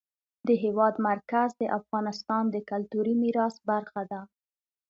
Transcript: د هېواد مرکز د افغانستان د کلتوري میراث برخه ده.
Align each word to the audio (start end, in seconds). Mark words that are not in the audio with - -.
د 0.47 0.49
هېواد 0.63 0.95
مرکز 1.09 1.49
د 1.61 1.63
افغانستان 1.79 2.43
د 2.49 2.55
کلتوري 2.69 3.13
میراث 3.21 3.55
برخه 3.69 4.01
ده. 4.11 4.21